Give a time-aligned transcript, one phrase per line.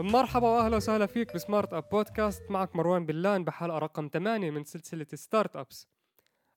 [0.00, 4.64] مرحبا وأهلا وسهلا فيك ب Smart Up Podcast معك مروان بلان بحلقة رقم 8 من
[4.64, 5.88] سلسلة startups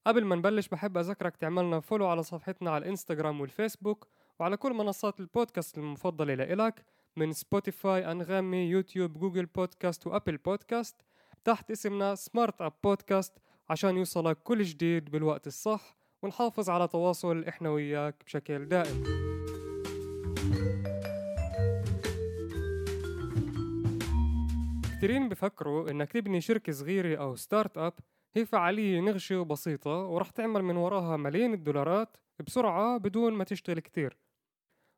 [0.05, 4.07] قبل ما نبلش بحب أذكرك تعملنا follow على صفحتنا على الانستغرام والفيسبوك
[4.39, 6.85] وعلى كل منصات البودكاست المفضلة لإلك
[7.17, 10.95] من سبوتيفاي أنغامي يوتيوب جوجل بودكاست وابل بودكاست
[11.43, 13.33] تحت اسمنا Smart Up Podcast
[13.69, 19.32] عشان يوصلك كل جديد بالوقت الصح ونحافظ على تواصل إحنا وياك بشكل دائم.
[25.03, 27.93] كثيرين بفكروا إنك تبني شركة صغيرة أو startup
[28.35, 32.17] هي فعالية نغشة وبسيطة ورح تعمل من وراها ملايين الدولارات
[32.47, 34.17] بسرعة بدون ما تشتغل كتير.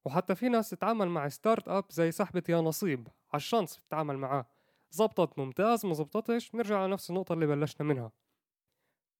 [0.06, 4.46] وحتى في ناس تتعامل مع startup زي سحبة يا نصيب على ال chance تتعامل معاه.
[4.92, 8.12] زبطت ممتاز ما زبطتش نرجع لنفس النقطة اللي بلشنا منها.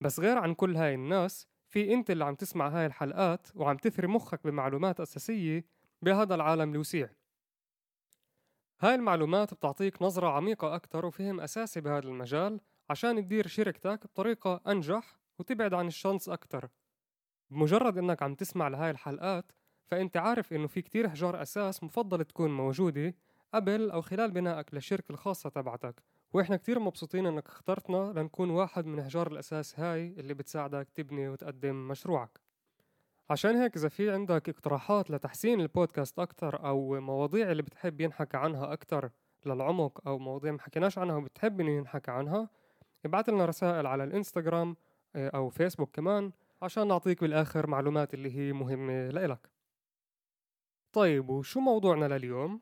[0.00, 4.06] بس غير عن كل هاي الناس في انت اللي عم تسمع هاي الحلقات وعم تثري
[4.06, 5.64] مخك بمعلومات أساسية
[6.02, 7.08] بهذا العالم الوسيع.
[8.80, 12.60] هاي المعلومات بتعطيك نظرة عميقة أكتر وفهم أساسي بهذا المجال
[12.90, 16.68] عشان تدير شركتك بطريقة أنجح وتبعد عن الشانس أكتر.
[17.50, 19.52] بمجرد إنك عم تسمع لهاي الحلقات
[19.86, 23.14] فأنت عارف إنه في كتير أحجار أساس مفضل تكون موجودة
[23.54, 26.02] قبل أو خلال بنائك للشركة الخاصة تبعتك.
[26.32, 31.88] وإحنا كتير مبسوطين إنك اخترتنا لنكون واحد من أحجار الأساس هاي اللي بتساعدك تبني وتقدم
[31.88, 32.45] مشروعك.
[33.30, 38.72] عشان هيك إذا في عندك اقتراحات لتحسين البودكاست أكتر أو مواضيع اللي بتحب ينحكى عنها
[38.72, 39.10] أكتر
[39.46, 42.48] للعمق أو مواضيع ما حكيناش عنها وبتحب إنه ينحكى عنها
[43.04, 44.76] ابعت لنا رسائل على الإنستغرام
[45.16, 49.50] آه، أو فيسبوك كمان عشان نعطيك بالآخر معلومات اللي هي مهمة لإلك
[50.92, 52.60] طيب وشو موضوعنا لليوم؟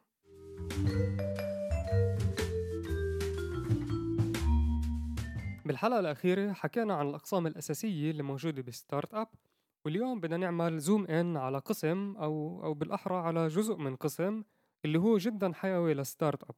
[5.65, 9.29] بالحلقة الأخيرة حكينا عن الأقسام الأساسية اللي موجودة ب startup
[9.85, 14.43] واليوم بدنا نعمل zoom in على قسم أو أو بالأحرى على جزء من قسم
[14.85, 16.55] اللي هو جدا حيوي ل startup.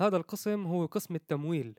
[0.00, 1.78] هذا القسم هو قسم التمويل.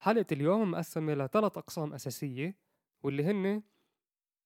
[0.00, 2.56] حلقة اليوم مقسمة لثلاث أقسام أساسية
[3.02, 3.62] واللي هن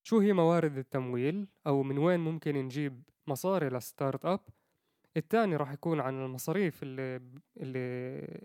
[0.02, 4.40] شو هي موارد التمويل أو من وين ممكن نجيب مصاري ل startup.
[5.16, 7.16] الثاني راح يكون عن المصاريف اللي
[7.56, 7.78] اللي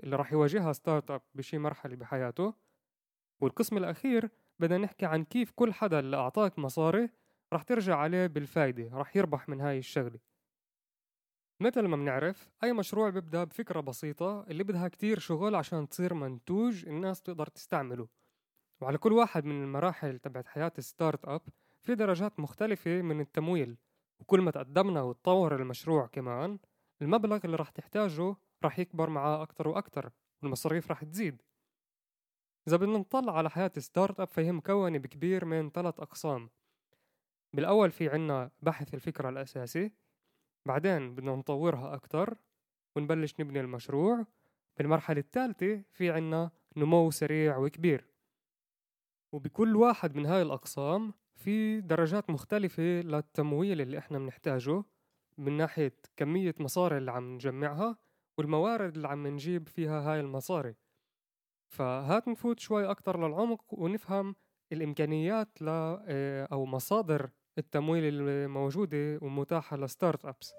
[0.04, 2.54] اللي راح يواجهها startup بشي مرحلة بحياته.
[3.42, 4.30] والقسم الأخير
[4.62, 7.10] بدنا نحكي عن كيف كل حدا اللي أعطاك مصاري
[7.54, 10.20] راح ترجع عليه بالفايدة راح يربح من هاي الشغلة.
[11.60, 16.86] مثل ما بنعرف أي مشروع بيبدأ بفكرة بسيطة اللي بدها كتير شغل عشان تصير منتوج
[16.88, 18.08] الناس تقدر تستعمله.
[18.82, 21.42] وعلى كل واحد من المراحل تبعت حياة ال startup
[21.80, 23.78] في درجات مختلفة من التمويل.
[24.20, 26.60] وكل ما تقدمنا وتطور المشروع كمان
[27.02, 30.12] المبلغ اللي راح تحتاجه راح يكبر معاه أكتر وأكتر
[30.42, 31.42] والمصاريف راح تزيد.
[32.68, 36.50] إذا بدنا نطلع على حياة ستارت أب فهي مكونة بكبير من ثلاث أقسام.
[37.54, 39.92] بالأول في عنا بحث الفكرة الأساسي
[40.66, 42.38] بعدين بدنا نطورها أكتر
[42.96, 44.26] ونبلش نبني المشروع.
[44.78, 48.08] بالمرحلة الثالثة في عنا نمو سريع وكبير.
[49.32, 54.84] وبكل واحد من هاي الأقسام في درجات مختلفة للتمويل اللي إحنا بنحتاجه
[55.38, 57.98] من ناحية كمية مصاري اللي عم نجمعها
[58.38, 60.76] والموارد اللي عم نجيب فيها هاي المصاري.
[61.72, 64.36] فهات نفوت شوي أكتر للعمق ونفهم
[64.72, 70.54] الإمكانيات ل آه، أو مصادر التمويل الموجودة ومتاحة لستارت أبس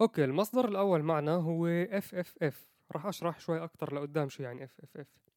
[0.00, 5.31] Okay المصدر الأول معنا هو FFF راح أشرح شوي أكتر لقدام شو يعني FFF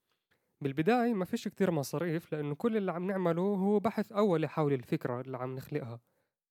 [0.62, 5.22] بالبداية ما فيش كتير مصاريف لأنه كل اللي عم نعمله هو بحث أولي حول الفكرة
[5.22, 6.00] اللي عم نخلقها.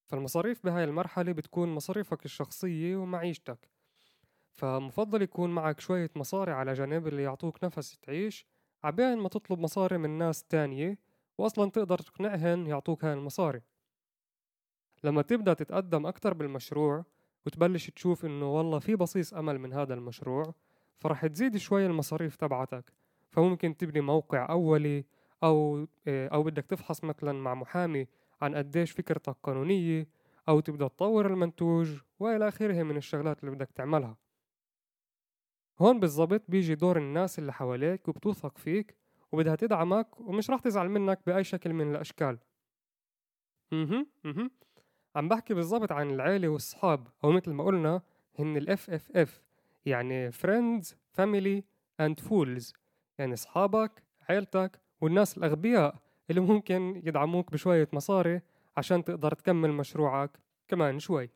[0.07, 3.69] فالمصاريف بهاي المرحلة بتكون مصاريفك الشخصية ومعيشتك.
[4.53, 8.47] فمفضل يكون معك شوية مصاري على جنب اللي يعطوك نفس تعيش
[8.85, 10.99] عبين ما تطلب مصاري من ناس تانية
[11.39, 13.63] وأصلا تقدر تقنعهن يعطوك هاي المصاري.
[15.05, 17.05] لما تبدأ تتقدم أكتر بالمشروع
[17.47, 20.55] وتبلش تشوف إنه والله في بصيص أمل من هذا المشروع
[20.99, 22.93] فرح تزيد شوي المصاريف تبعتك.
[23.35, 25.05] فممكن تبني موقع أولي
[25.43, 28.07] أو آه، أو بدك تفحص مثلا مع محامي
[28.43, 30.09] عن قديش فكرتك قانونية
[30.49, 34.17] أو تبدأ تطور المنتوج وإلى آخره من الشغلات اللي بدك تعملها.
[35.79, 38.97] هون بالضبط بيجي دور الناس اللي حواليك وبتوثق فيك
[39.33, 42.39] وبدها تدعمك ومش راح تزعل منك بأي شكل من الأشكال.
[43.73, 44.51] أها أها
[45.17, 48.03] عم بحكي بالضبط عن العيلة والصحاب أو مثل ما قلنا
[48.39, 49.29] هن ال FFF
[49.87, 50.85] يعني Friends,
[51.19, 51.63] Family
[52.03, 52.84] and Fools.
[53.19, 55.95] يعني صحابك عيلتك والناس الأغبياء
[56.31, 58.41] اللي ممكن يدعموك بشوية مصاري
[58.77, 60.31] عشان تقدر تكمل مشروعك
[60.69, 61.31] كمان شوي.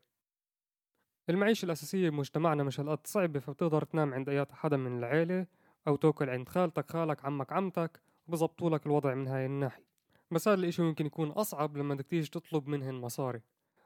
[1.29, 5.45] المعيشة الأساسية بمجتمعنا مش هالقد صعبة فبتقدر تنام عند أي حدا من العيلة
[5.87, 9.85] أو توكل عند خالتك خالك عمك عمتك وبظبطوا لك الوضع من هاي الناحية.
[10.31, 13.41] بس هذا الإشي ممكن يكون أصعب لما بدك تيجي تطلب منهن مصاري.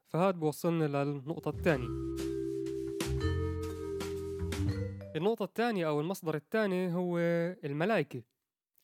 [0.08, 1.88] فهذا بوصلنا للنقطة الثانية.
[5.16, 7.18] النقطة الثانية أو المصدر الثاني هو
[7.64, 8.24] الملايكة.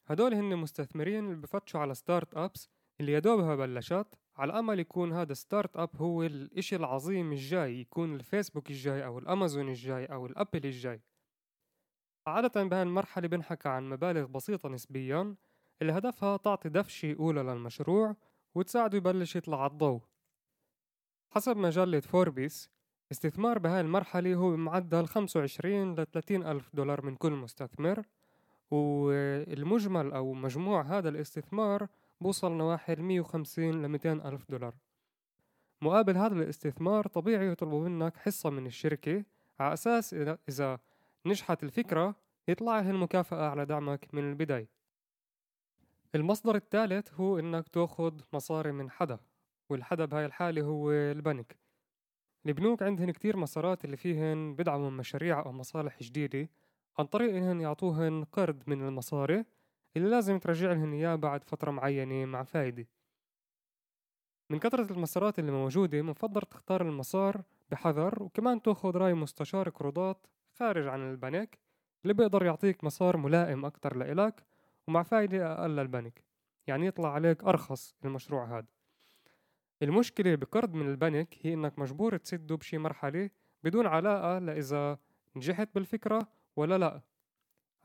[0.07, 4.07] هدول هن مستثمرين اللي بفتشوا على startups اللي يدوبها بلشت.
[4.37, 10.05] على أمل يكون هذا startup هو الإشي العظيم الجاي يكون الفيسبوك الجاي أو الأمازون الجاي
[10.05, 11.01] أو الأبل الجاي.
[12.27, 15.35] عادة بهاي المرحلة بنحكى عن مبالغ بسيطة نسبيا.
[15.81, 18.15] اللي هدفها تعطي دفشة أولى للمشروع
[18.55, 20.01] وتساعده يبلش يطلع على الضوء.
[21.29, 22.69] حسب مجلة فوربيس
[23.11, 28.05] استثمار بهاي المرحلة هو بمعدل 25 ل 30 ألف دولار من كل مستثمر
[28.71, 31.87] والمجمل أو مجموع هذا الاستثمار
[32.21, 34.75] بوصل نواحي 150 ل 200 ألف دولار.
[35.81, 39.23] مقابل هذا الاستثمار طبيعي يطلبوا منك حصة من الشركة
[39.59, 40.13] على أساس
[40.49, 40.79] إذا
[41.25, 42.15] نجحت الفكرة
[42.47, 44.67] يطلع المكافأة على دعمك من البداية.
[46.15, 49.19] المصدر الثالث هو إنك تاخد مصاري من حدا
[49.69, 51.68] والحدا بهاي الحالة هو البنك.
[52.45, 56.49] البنوك عندهن كتير مسارات اللي فيهن بدعموا مشاريع أو مصالح جديدة
[56.99, 59.45] عن طريق إنهن يعطوهن قرض من المصاري
[59.97, 62.87] اللي لازم ترجع لهن إياه بعد فترة معينة مع فايدة.
[64.49, 67.41] من كثرة المسارات اللي موجودة مفضل تختار المسار
[67.71, 71.59] بحذر وكمان تاخد رأي مستشار قروضات خارج عن البنك
[72.03, 74.43] اللي بيقدر يعطيك مسار ملائم أكتر لإلك
[74.87, 76.23] ومع فايدة أقل للبنك.
[76.67, 78.78] يعني يطلع عليك أرخص المشروع هذا.
[79.83, 83.29] المشكلة بقرض من البنك هي إنك مجبور تسده بشي مرحلة
[83.63, 84.99] بدون علاقة لإذا
[85.35, 87.01] نجحت بالفكرة ولا لأ.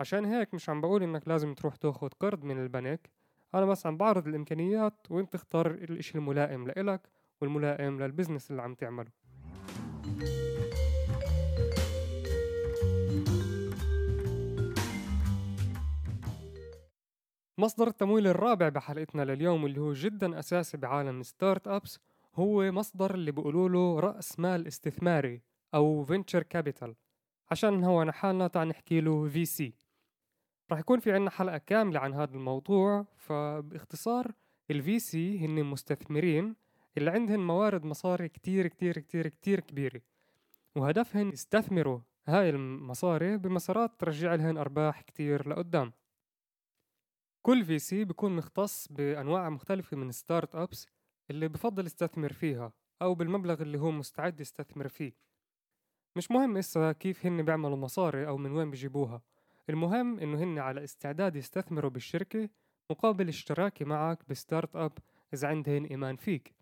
[0.01, 3.11] عشان هيك مش عم بقول إنك لازم تروح تاخد قرض من البنك.
[3.55, 7.01] أنا بس عم بعرض الإمكانيات وإنت تختار الإشي الملائم لإلك
[7.41, 9.11] والملائم لل business اللي عم تعمله.
[17.59, 21.99] مصدر التمويل الرابع بحلقتنا لليوم واللي هو جدا أساسي بعالم ال startups
[22.35, 25.43] هو مصدر اللي بيقولوا له رأس مال استثماري
[25.75, 26.95] أو venture capital
[27.51, 29.75] عشان نهون ع حالنا تعال نحكي له VC
[30.71, 34.33] راح يكون في عنا حلقة كاملة عن هذا الموضوع فباختصار
[34.71, 36.57] ال VC هن مستثمرين
[36.99, 40.01] اللي عندهم موارد مصاري كتير كتير كتير كتير كبيرة.
[40.77, 45.93] وهدفهم يستثمروا هاي المصاري بمسارات ترجع لهم أرباح كتير لقدام.
[47.47, 50.87] كل VC بيكون مختص بأنواع مختلفة من startups
[51.31, 55.13] اللي بفضل يستثمر فيها أو بالمبلغ اللي هو مستعد يستثمر فيه.
[56.17, 59.23] مش مهم إسا كيف هن بيعملوا مصاري أو من وين بيجيبوها.
[59.71, 62.49] المهم إنه هن على استعداد يستثمروا بالشركة
[62.91, 64.93] مقابل اشتراكي معك ب startup
[65.35, 66.55] إذا عندهن إيمان فيك.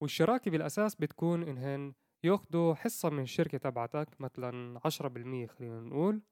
[0.00, 1.92] والشراكة بالأساس بتكون إنهن
[2.24, 6.22] ياخدوا حصة من الشركة تبعتك مثلا عشرة بالمية خلينا نقول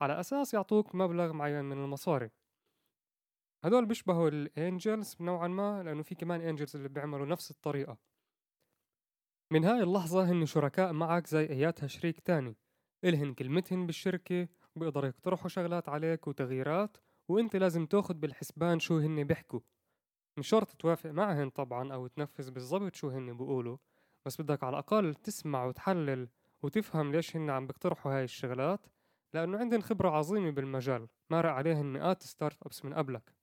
[0.00, 2.30] على أساس يعطوك مبلغ معين من المصاري.
[3.66, 7.96] هدول بيشبهوا ال angels نوعا ما لأنه في كمان angels اللي بيعملوا نفس الطريقة.
[9.52, 12.56] من هاي اللحظة هن شركاء معك زي اياتها شريك تاني.
[13.04, 16.96] إلهن كلمتهن بالشركة وبيقدروا يقترحوا شغلات عليك وتغييرات
[17.28, 19.60] وإنت لازم تاخد بالحسبان شو هن بيحكوا.
[20.36, 23.76] مش شرط توافق معهن طبعا أو تنفذ بالضبط شو هن بيقولوا
[24.26, 26.28] بس بدك على الأقل تسمع وتحلل
[26.62, 28.86] وتفهم ليش هن عم بيقترحوا هاي الشغلات
[29.34, 31.08] لأنه عندهم خبرة عظيمة بالمجال.
[31.30, 33.35] مارق عليهن مئات startups من قبلك.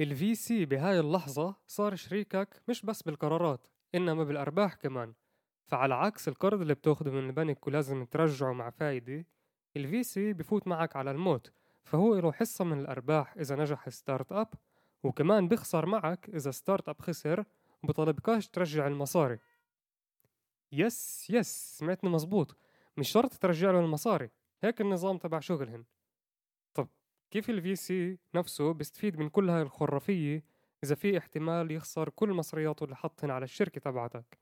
[0.00, 5.14] ال VC بهاي اللحظة صار شريكك مش بس بالقرارات إنما بالأرباح كمان.
[5.64, 9.26] فعلى عكس القرض اللي بتاخده من البنك ولازم ترجعه مع فايدة
[9.76, 11.52] ال VC بفوت معك على الموت.
[11.84, 14.48] فهو له حصة من الأرباح إذا نجح startup
[15.02, 17.44] وكمان بخسر معك إذا startup خسر
[17.82, 19.38] وبطلبكاش ترجع المصاري.
[20.72, 22.56] Yes yes سمعتني مزبوط.
[22.96, 24.30] مش شرط ترجع له المصاري
[24.62, 25.84] هيك النظام تبع شغلهن.
[27.30, 30.44] كيف ال VC نفسه بيستفيد من كل هاي الخرافية
[30.84, 34.38] إذا في احتمال يخسر كل مصرياته اللي حطهن على الشركة تبعتك؟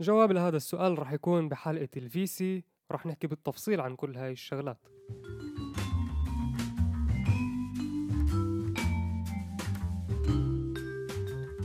[0.00, 4.86] جواب لهذا السؤال رح يكون بحلقة ال VC رح نحكي بالتفصيل عن كل هاي الشغلات.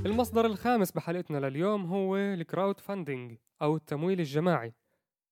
[0.05, 4.73] المصدر الخامس بحلقتنا لليوم هو ال crowdfunding أو التمويل الجماعي.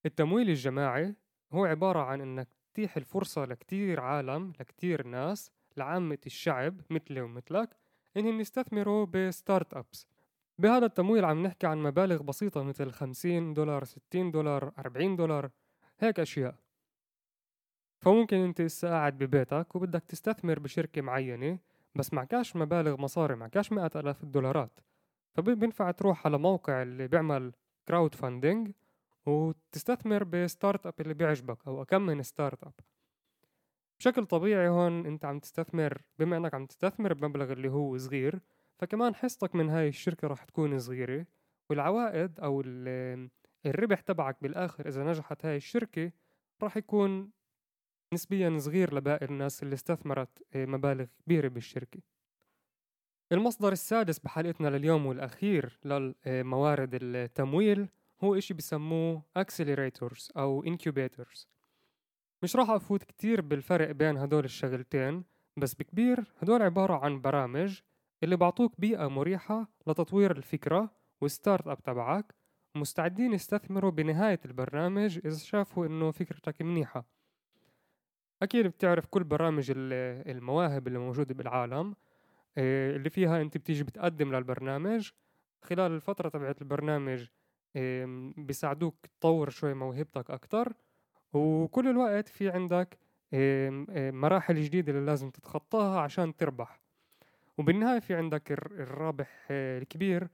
[0.05, 1.15] التمويل الجماعي
[1.51, 7.69] هو عبارة عن أنك تتيح الفرصة لكتير عالم لكتير ناس لعامة الشعب مثلي ومثلك
[8.17, 10.07] إنهم يستثمروا ب startups.
[10.57, 15.49] بهذا التمويل عم نحكي عن مبالغ بسيطة مثل 50 دولار 60 دولار 40 دولار
[15.99, 16.55] هيك أشياء.
[17.99, 21.59] فممكن أنت لسه قاعد ببيتك وبدك تستثمر بشركة معينة
[21.95, 24.79] بس معكاش مبالغ مصاري معكاش مئة ألاف الدولارات.
[25.33, 27.53] فبينفع تروح على موقع اللي بيعمل
[27.87, 28.71] crowdfunding
[29.25, 32.73] وتستثمر ب startup اللي بيعجبك أو كم من startup
[33.99, 38.39] بشكل طبيعي هون أنت عم تستثمر بما أنك عم تستثمر بمبلغ اللي هو صغير
[38.79, 41.25] فكمان حصتك من هاي الشركة راح تكون صغيرة
[41.69, 42.61] والعوائد أو
[43.65, 46.11] الربح تبعك بالآخر إذا نجحت هاي الشركة
[46.63, 47.31] راح يكون
[48.13, 51.99] نسبيا صغير لباقي الناس اللي استثمرت آه، مبالغ كبيرة بالشركة.
[53.31, 57.87] المصدر السادس بحلقتنا لليوم والأخير للموارد التمويل
[58.23, 61.45] هو إشي بسموه accelerators أو incubators.
[62.43, 65.23] مش راح أفوت كتير بالفرق بين هدول الشغلتين
[65.57, 67.81] بس بكبير هدول عبارة عن برامج
[68.23, 70.89] اللي بعطوك بيئة مريحة لتطوير الفكرة
[71.21, 72.35] وال startup تبعك
[72.75, 77.05] مستعدين يستثمروا بنهاية البرنامج إذا شافوا إنه فكرتك منيحة.
[78.41, 81.95] أكيد بتعرف كل برامج المواهب اللي موجودة بالعالم
[82.57, 85.09] آه، اللي فيها أنت بتيجي بتقدم للبرنامج.
[85.61, 87.27] خلال الفترة تبعت البرنامج
[88.37, 90.73] بيساعدوك تطور شوي موهبتك أكتر.
[91.33, 92.97] وكل الوقت في عندك
[94.13, 96.79] مراحل جديدة اللي لازم تتخطاها عشان تربح.
[97.57, 100.27] وبالنهاية في عندك الرابح آه، الكبير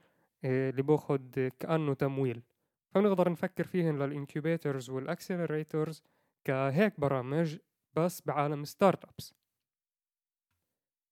[0.44, 2.42] آه، اللي باخد كأنه تمويل.
[2.90, 6.02] فبنقدر نفكر فيهن لل incubators وال accelerators
[6.44, 7.58] كهيك برامج
[7.94, 9.34] بس بعالم startups.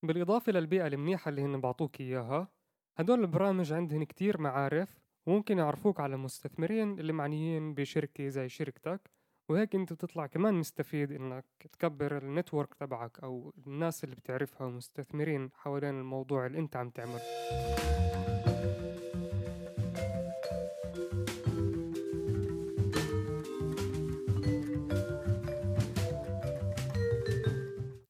[0.02, 2.48] بالإضافة للبيئة المنيحة اللي هن بعطوك إياها
[2.96, 9.10] هدول البرامج عندهن كتير معارف وممكن يعرفوك على مستثمرين اللي معنيين بشركة زي شركتك
[9.48, 15.98] وهيك أنت بتطلع كمان مستفيد إنك تكبر النتورك تبعك أو الناس اللي بتعرفها ومستثمرين حوالين
[16.00, 17.20] الموضوع اللي أنت عم تعمله.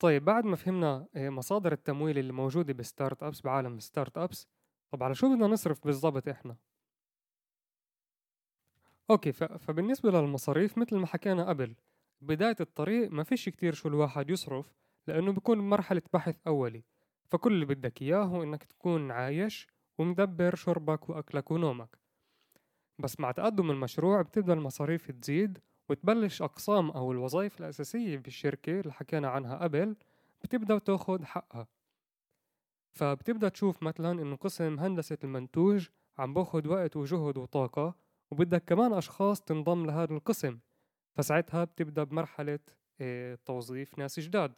[0.01, 4.49] طيب بعد ما فهمنا آه، مصادر التمويل اللي موجودة ب startups بعالم ال startups
[4.91, 6.68] طب على شو بدنا نصرف بالضبط إحنا؟
[9.11, 11.75] أوكي فبالنسبة للمصاريف مثل ما حكينا قبل
[12.21, 14.75] بداية الطريق ما فيش كتير شو الواحد يصرف
[15.07, 16.85] لأنه بيكون مرحلة بحث أولي.
[17.27, 19.67] فكل اللي بدك إياه هو إنك تكون عايش
[19.99, 21.99] ومدبر شربك وأكلك ونومك.
[22.99, 29.29] بس مع تقدم المشروع بتبدأ المصاريف تزيد وتبلش أقسام أو الوظائف الأساسية بالشركة اللي حكينا
[29.29, 29.97] عنها قبل
[30.43, 31.69] بتبدأ تاخد حقها.
[32.93, 35.89] فبتبدأ تشوف مثلا إنه قسم هندسة المنتوج
[36.19, 37.95] عم باخد وقت وجهد وطاقة
[38.31, 40.59] وبدك كمان أشخاص تنضم لهذا القسم
[41.17, 42.59] فساعتها بتبدأ بمرحلة
[43.01, 44.55] آه، توظيف ناس جداد.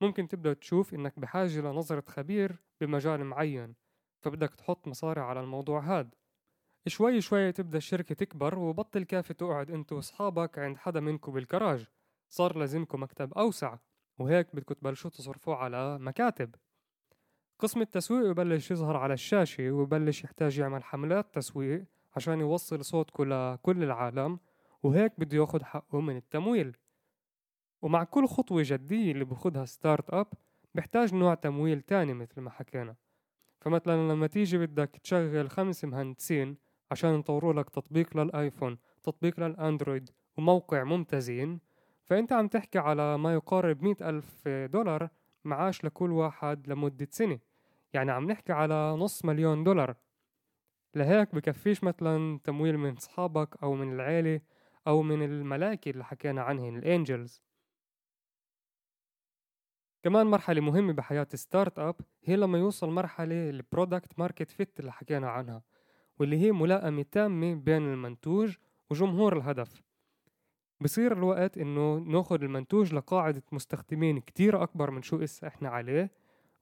[0.00, 3.74] ممكن تبدأ تشوف إنك بحاجة لنظرة خبير بمجال معين
[4.22, 6.14] فبدك تحط مصاري على الموضوع هاد.
[6.86, 11.86] شوي شوي تبدأ الشركة تكبر وبطل كافي تقعد انت وأصحابك عند حدا منكم بالكراج.
[12.28, 13.76] صار لازمكم مكتب أوسع
[14.18, 16.54] وهيك بدكم تبلشوا تصرفوا على مكاتب.
[17.58, 21.84] قسم التسويق يبلش يظهر على الشاشة ويبلش يحتاج يعمل حملات تسويق
[22.16, 24.38] عشان يوصل صوتكم لكل العالم
[24.82, 26.76] وهيك بده ياخد حقه من التمويل.
[27.82, 30.26] ومع كل خطوة جدية اللي بخدها startup
[30.74, 32.96] بحتاج نوع تمويل تاني مثل ما حكينا.
[33.60, 36.56] فمثلا لما تيجي بدك تشغل خمس مهندسين
[36.90, 41.60] عشان يطوروا لك تطبيق للآيفون تطبيق للأندرويد وموقع ممتازين
[42.04, 45.08] فأنت عم تحكي على ما يقارب مئة ألف دولار
[45.44, 47.38] معاش لكل واحد لمدة سنة.
[47.92, 49.96] يعني عم نحكي على نص مليون دولار.
[50.96, 54.40] لهيك بكفيش مثلا تمويل من صحابك أو من العيلة
[54.86, 57.42] أو من الملاكي اللي حكينا عنهن الانجلز
[60.02, 65.30] كمان مرحلة مهمة بحياة startup هي لما يوصل مرحلة ال product market fit اللي حكينا
[65.30, 65.62] عنها
[66.18, 68.56] واللي هي ملائمة تامة بين المنتوج
[68.90, 69.82] وجمهور الهدف.
[70.80, 76.10] بصير الوقت إنه ناخد المنتوج لقاعدة مستخدمين كتير أكبر من شو اسا إحنا عليه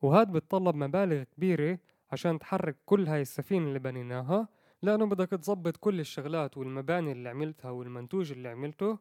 [0.02, 1.78] وهذا بتطلب مبالغ كبيرة
[2.14, 4.48] عشان تحرك كل هاي السفينة اللي بنيناها
[4.82, 8.98] لأنه بدك تظبط كل الشغلات والمباني اللي عملتها والمنتوج اللي عملته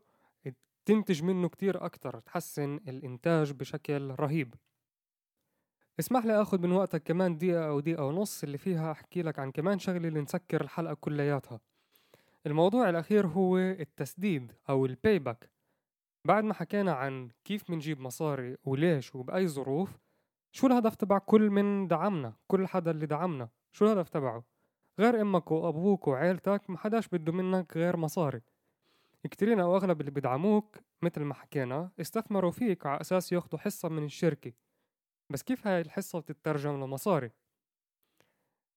[0.86, 4.56] تنتج منه كتير أكتر تحسن الإنتاج بشكل رهيب.
[6.00, 9.52] اسمح لي آخذ من وقتك كمان دقيقة أو دقيقة ونص اللي فيها أحكي لك عن
[9.52, 11.60] كمان شغلة اللي نسكر الحلقة كلياتها.
[12.46, 15.50] الموضوع الأخير هو التسديد أو ال payback
[16.26, 20.03] بعد ما حكينا عن كيف منجيب مصاري وليش وبأي ظروف
[20.56, 24.44] شو الهدف تبع كل من دعمنا؟ كل حدا اللي دعمنا شو الهدف تبعه؟
[25.00, 28.42] غير إمك وأبوك وعيلتك ما حداش بده منك غير مصاري.
[29.24, 34.06] كتيرين أو أغلب اللي بيدعموك مثل ما حكينا استثمروا فيك على أساس ياخدوا حصة من
[34.06, 34.52] الشركة.
[35.30, 37.32] بس كيف هاي الحصة بتترجم لمصاري؟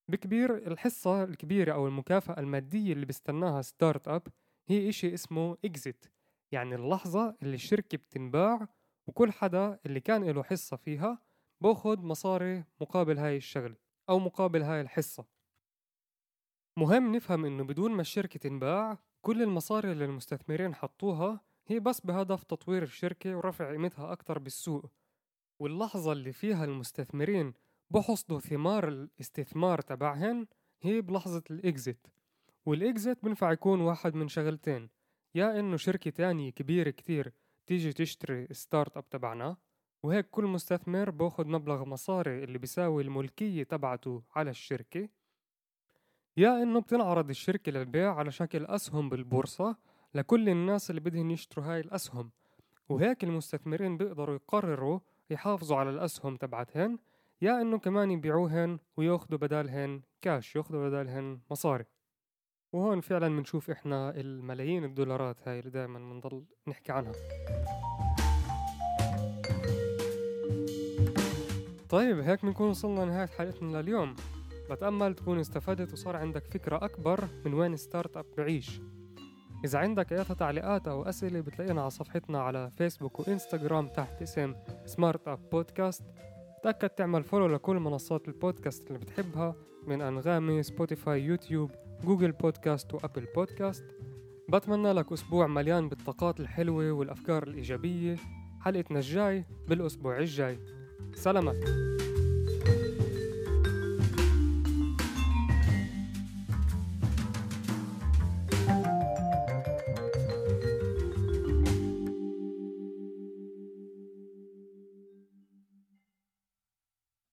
[0.09, 4.23] بكبير الحصة الكبيرة أو المكافأة المادية اللي بيستناها startup
[4.69, 6.07] هي إشي اسمه exit.
[6.53, 8.69] يعني اللحظة اللي الشركة بتنباع
[9.07, 11.26] وكل حدا اللي كان له حصة فيها
[11.61, 13.77] باخد مصاري مقابل هاي الشغلة
[14.09, 15.27] أو مقابل هاي الحصة.
[16.79, 22.45] مهم نفهم إنه بدون ما الشركة تنباع كل المصاري اللي المستثمرين حطوها هي بس بهدف
[22.45, 24.93] تطوير الشركة ورفع قيمتها أكتر بالسوق.
[25.59, 27.55] واللحظة اللي فيها المستثمرين
[27.91, 30.47] بحصدوا ثمار الاستثمار تبعهن
[30.83, 32.07] هي بلحظة ال exit.
[32.67, 34.89] وال exit بنفع يكون واحد من شغلتين
[35.35, 37.33] يا إنه شركة تانية كبيرة كتير
[37.67, 39.57] تيجي تشتري startup تبعنا
[40.07, 45.09] وهيك كل مستثمر باخد مبلغ مصاري اللي بيساوي الملكية تبعته على الشركة.
[46.37, 49.77] يا إنه بتنعرض الشركة للبيع على شكل أسهم بالبورصة
[50.15, 52.31] لكل الناس اللي بدهن يشتروا هاي الأسهم.
[52.89, 56.99] وهيك المستثمرين بيقدروا يقرروا يحافظوا على الأسهم تبعتهن
[57.43, 61.85] يا إنه كمان يبيعوهن وياخدوا بدالهن كاش ياخدوا بدالهن مصاري.
[62.73, 67.13] وهون فعلا بنشوف إحنا الملايين الدولارات هاي اللي دائما بنضل نحكي عنها.
[71.89, 74.15] طيب هيك بنكون وصلنا لنهاية حلقتنا لليوم.
[74.71, 78.81] بتأمل تكون استفدت وصار عندك فكرة أكبر من وين startup بعيش.
[79.65, 84.55] إذا عندك أي تعليقات أو أسئلة بتلاقينا على صفحتنا على فيسبوك وإنستغرام تحت اسم
[84.87, 86.03] Smart Up بودكاست
[86.63, 89.55] تأكد تعمل follow لكل منصات البودكاست اللي بتحبها
[89.87, 91.71] من أنغامي سبوتيفاي يوتيوب
[92.05, 93.85] جوجل بودكاست وأبل بودكاست
[94.49, 98.17] بتمنى لك أسبوع مليان بالطاقات الحلوة والأفكار الإيجابية.
[98.61, 100.59] حلقتنا الجاي بالأسبوع الجاي.
[101.17, 101.57] سلامات